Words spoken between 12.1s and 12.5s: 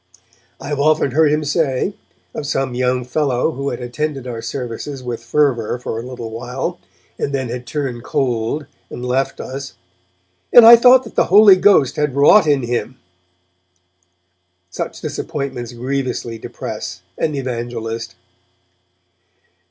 wrought